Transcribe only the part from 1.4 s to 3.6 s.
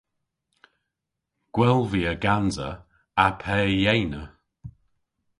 Gwell via gansa a pe